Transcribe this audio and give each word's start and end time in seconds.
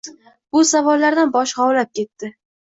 Bu 0.55 0.63
savollardan 0.69 1.35
boshi 1.37 1.55
g’ovlab 1.59 1.93
ketdi. 2.01 2.33